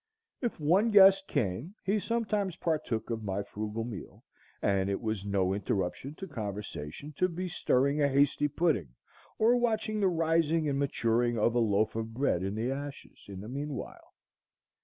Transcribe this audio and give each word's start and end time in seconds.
If 0.41 0.59
one 0.59 0.89
guest 0.89 1.27
came 1.27 1.75
he 1.85 1.99
sometimes 1.99 2.55
partook 2.55 3.11
of 3.11 3.21
my 3.23 3.43
frugal 3.43 3.83
meal, 3.83 4.23
and 4.59 4.89
it 4.89 4.99
was 4.99 5.23
no 5.27 5.53
interruption 5.53 6.15
to 6.15 6.27
conversation 6.27 7.13
to 7.17 7.29
be 7.29 7.47
stirring 7.47 8.01
a 8.01 8.07
hasty 8.09 8.47
pudding, 8.47 8.95
or 9.37 9.55
watching 9.57 9.99
the 9.99 10.07
rising 10.07 10.67
and 10.67 10.79
maturing 10.79 11.37
of 11.37 11.53
a 11.53 11.59
loaf 11.59 11.95
of 11.95 12.15
bread 12.15 12.41
in 12.41 12.55
the 12.55 12.71
ashes, 12.71 13.25
in 13.27 13.41
the 13.41 13.47
mean 13.47 13.69
while. 13.75 14.15